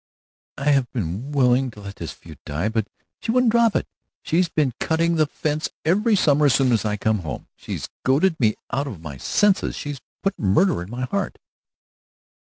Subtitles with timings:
[0.57, 2.87] "I'd have been willing to let this feud die, but
[3.21, 3.87] she wouldn't drop it.
[4.23, 7.45] She began cutting the fence every summer as soon as I came home.
[7.55, 11.37] She's goaded me out of my senses, she's put murder in my heart!"